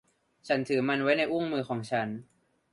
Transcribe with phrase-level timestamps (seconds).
[0.47, 2.09] ฉันถือมันไว้ในอุ้งมือของฉัน